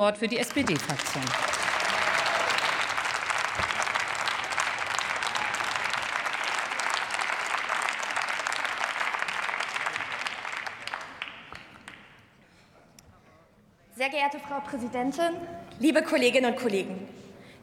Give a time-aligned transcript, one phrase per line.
[0.00, 1.24] Wort für die SPD-Fraktion.
[13.96, 15.34] Sehr geehrte Frau Präsidentin,
[15.80, 17.08] liebe Kolleginnen und Kollegen!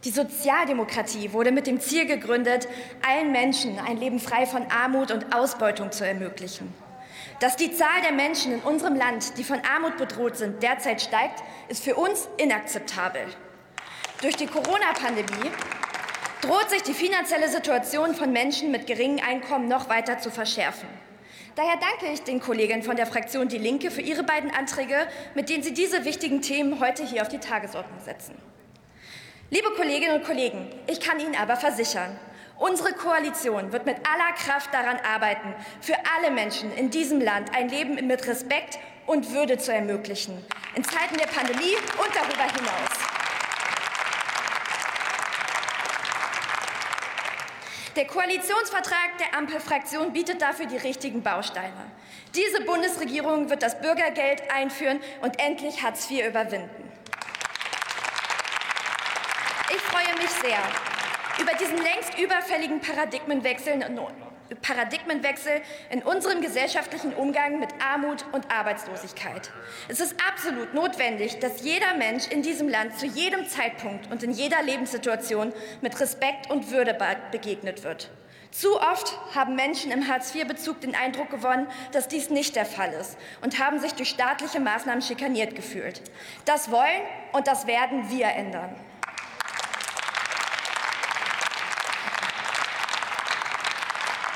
[0.04, 2.68] Die Sozialdemokratie wurde mit dem Ziel gegründet,
[3.08, 6.85] allen Menschen ein Leben frei von Armut und Ausbeutung zu ermöglichen.
[7.40, 11.44] Dass die Zahl der Menschen in unserem Land, die von Armut bedroht sind, derzeit steigt,
[11.68, 13.26] ist für uns inakzeptabel.
[14.22, 15.52] Durch die Corona-Pandemie
[16.42, 20.88] droht sich die finanzielle Situation von Menschen mit geringen Einkommen noch weiter zu verschärfen.
[21.56, 25.50] Daher danke ich den Kollegen von der Fraktion Die Linke für ihre beiden Anträge, mit
[25.50, 28.36] denen sie diese wichtigen Themen heute hier auf die Tagesordnung setzen.
[29.52, 32.20] Liebe Kolleginnen und Kollegen, ich kann Ihnen aber versichern,
[32.58, 37.68] Unsere Koalition wird mit aller Kraft daran arbeiten, für alle Menschen in diesem Land ein
[37.68, 43.16] Leben mit Respekt und Würde zu ermöglichen, in Zeiten der Pandemie und darüber hinaus.
[47.98, 51.92] Der Koalitionsvertrag der Ampelfraktion bietet dafür die richtigen Bausteine.
[52.36, 56.92] Diese Bundesregierung wird das Bürgergeld einführen und endlich Hartz IV überwinden.
[59.70, 60.60] Ich freue mich sehr,
[61.42, 63.84] über diesen längst überfälligen Paradigmenwechsel
[64.62, 69.52] Paradigmenwechsel in unserem gesellschaftlichen Umgang mit Armut und Arbeitslosigkeit.
[69.88, 74.32] Es ist absolut notwendig, dass jeder Mensch in diesem Land zu jedem Zeitpunkt und in
[74.32, 76.96] jeder Lebenssituation mit Respekt und Würde
[77.32, 78.12] begegnet wird.
[78.52, 83.18] Zu oft haben Menschen im Hartz-IV-Bezug den Eindruck gewonnen, dass dies nicht der Fall ist
[83.42, 86.02] und haben sich durch staatliche Maßnahmen schikaniert gefühlt.
[86.46, 87.02] Das wollen
[87.34, 88.74] und das werden wir ändern.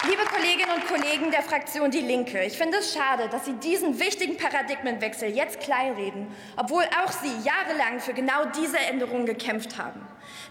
[0.10, 4.00] Liebe Kolleginnen und Kollegen der Fraktion Die Linke, ich finde es schade, dass Sie diesen
[4.00, 6.26] wichtigen Paradigmenwechsel jetzt kleinreden,
[6.58, 10.02] obwohl auch Sie jahrelang für genau diese Änderungen gekämpft haben.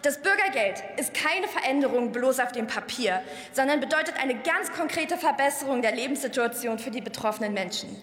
[0.02, 3.20] Das Bürgergeld ist keine Veränderung bloß auf dem Papier,
[3.52, 8.00] sondern bedeutet eine ganz konkrete Verbesserung der Lebenssituation für die betroffenen Menschen.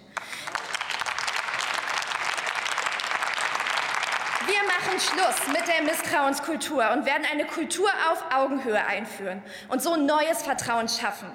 [4.46, 4.62] Wir
[4.96, 10.42] machen Schluss mit der Misstrauenskultur und werden eine Kultur auf Augenhöhe einführen und so neues
[10.42, 11.28] Vertrauen schaffen.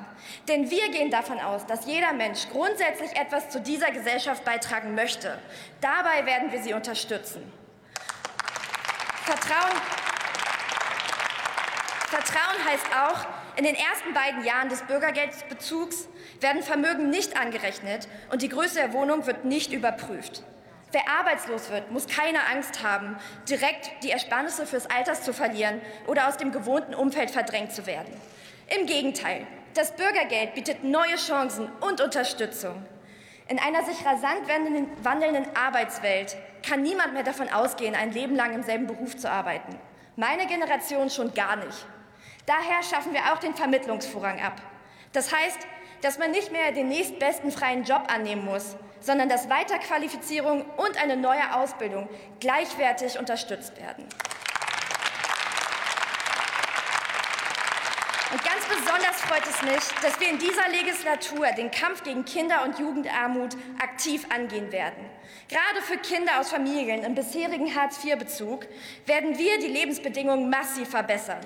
[0.48, 5.38] Denn wir gehen davon aus, dass jeder Mensch grundsätzlich etwas zu dieser Gesellschaft beitragen möchte.
[5.80, 7.52] Dabei werden wir sie unterstützen.
[9.24, 9.76] Vertrauen,
[12.08, 16.08] Vertrauen heißt auch, in den ersten beiden Jahren des Bürgergeldbezugs
[16.40, 20.42] werden Vermögen nicht angerechnet und die Größe der Wohnung wird nicht überprüft.
[20.92, 23.16] Wer arbeitslos wird, muss keine Angst haben,
[23.48, 28.12] direkt die Ersparnisse fürs Alters zu verlieren oder aus dem gewohnten Umfeld verdrängt zu werden.
[28.76, 32.84] Im Gegenteil, das Bürgergeld bietet neue Chancen und Unterstützung.
[33.46, 34.48] In einer sich rasant
[35.02, 36.36] wandelnden Arbeitswelt
[36.66, 39.78] kann niemand mehr davon ausgehen, ein Leben lang im selben Beruf zu arbeiten.
[40.16, 41.86] Meine Generation schon gar nicht.
[42.46, 44.60] Daher schaffen wir auch den Vermittlungsvorrang ab.
[45.12, 45.58] Das heißt,
[46.02, 51.16] dass man nicht mehr den nächstbesten freien Job annehmen muss, sondern dass Weiterqualifizierung und eine
[51.16, 54.06] neue Ausbildung gleichwertig unterstützt werden.
[58.32, 62.62] Und ganz besonders freut es mich, dass wir in dieser Legislatur den Kampf gegen Kinder-
[62.62, 65.04] und Jugendarmut aktiv angehen werden.
[65.48, 68.66] Gerade für Kinder aus Familien im bisherigen Hartz-IV-Bezug
[69.06, 71.40] werden wir die Lebensbedingungen massiv verbessern.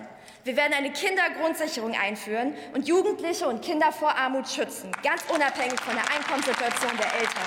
[0.44, 5.94] Wir werden eine Kindergrundsicherung einführen und Jugendliche und Kinder vor Armut schützen, ganz unabhängig von
[5.94, 7.42] der Einkommenssituation der Eltern.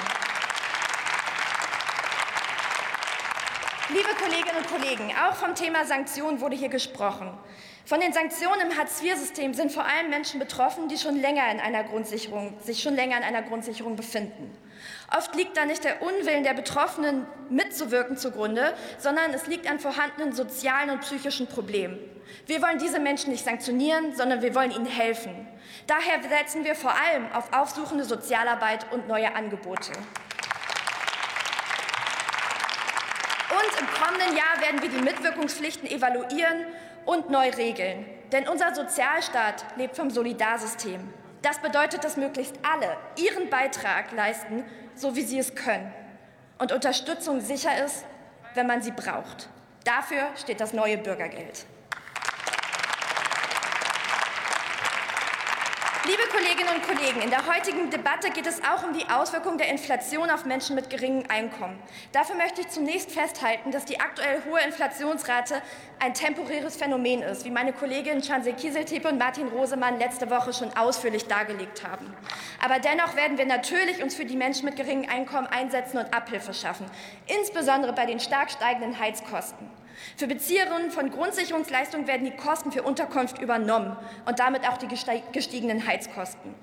[3.90, 7.30] Liebe Kolleginnen und Kollegen, auch vom Thema Sanktionen wurde hier gesprochen.
[7.86, 11.84] Von den Sanktionen im Hartz-IV-System sind vor allem Menschen betroffen, die schon länger in einer
[11.84, 14.58] Grundsicherung, sich schon länger in einer Grundsicherung befinden.
[15.16, 20.34] Oft liegt da nicht der Unwillen der Betroffenen mitzuwirken zugrunde, sondern es liegt an vorhandenen
[20.34, 21.98] sozialen und psychischen Problemen.
[22.46, 25.48] Wir wollen diese Menschen nicht sanktionieren, sondern wir wollen ihnen helfen.
[25.86, 29.92] Daher setzen wir vor allem auf aufsuchende Sozialarbeit und neue Angebote.
[33.50, 36.66] Und im kommenden Jahr werden wir die Mitwirkungspflichten evaluieren
[37.06, 38.06] und neu regeln.
[38.32, 41.00] Denn unser Sozialstaat lebt vom Solidarsystem.
[41.42, 44.64] Das bedeutet, dass möglichst alle ihren Beitrag leisten,
[44.96, 45.94] so wie sie es können.
[46.58, 48.06] Und Unterstützung sicher ist,
[48.56, 49.50] wenn man sie braucht.
[49.84, 51.66] Dafür steht das neue Bürgergeld.
[56.08, 59.68] Liebe Kolleginnen und Kollegen, in der heutigen Debatte geht es auch um die Auswirkungen der
[59.68, 61.78] Inflation auf Menschen mit geringem Einkommen.
[62.14, 65.62] Dafür möchte ich zunächst festhalten, dass die aktuell hohe Inflationsrate
[66.00, 70.72] ein temporäres Phänomen ist, wie meine Kolleginnen Chansey Kieseltepe und Martin Rosemann letzte Woche schon
[70.78, 72.16] ausführlich dargelegt haben.
[72.64, 76.54] Aber dennoch werden wir natürlich uns für die Menschen mit geringem Einkommen einsetzen und Abhilfe
[76.54, 76.86] schaffen,
[77.26, 79.68] insbesondere bei den stark steigenden Heizkosten.
[80.16, 85.86] Für Bezieherinnen von Grundsicherungsleistungen werden die Kosten für Unterkunft übernommen und damit auch die gestiegenen
[85.86, 86.54] Heizkosten.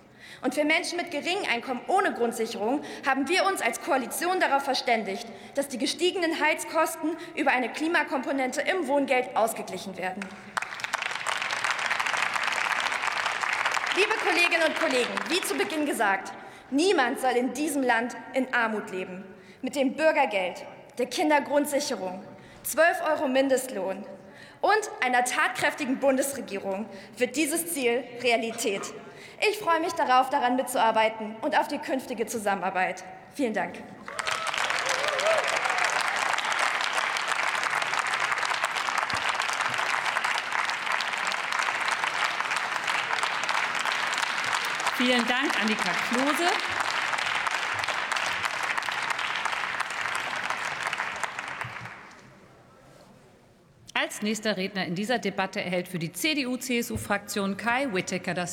[0.42, 5.26] Und für Menschen mit geringem Einkommen ohne Grundsicherung haben wir uns als Koalition darauf verständigt,
[5.54, 10.24] dass die gestiegenen Heizkosten über eine Klimakomponente im Wohngeld ausgeglichen werden.
[13.96, 16.32] Liebe Kolleginnen und Kollegen, wie zu Beginn gesagt,
[16.70, 19.24] niemand soll in diesem Land in Armut leben.
[19.62, 20.64] Mit dem Bürgergeld,
[20.98, 22.22] der Kindergrundsicherung,
[22.64, 24.06] 12 Euro Mindestlohn
[24.62, 26.86] und einer tatkräftigen Bundesregierung
[27.18, 28.80] wird dieses Ziel Realität.
[29.50, 33.04] Ich freue mich darauf, daran mitzuarbeiten und auf die künftige Zusammenarbeit.
[33.34, 33.76] Vielen Dank.
[44.96, 46.83] Vielen Dank, Annika Klose.
[54.14, 58.42] Als nächster Redner in dieser Debatte erhält für die CDU-CSU-Fraktion Kai Whittaker das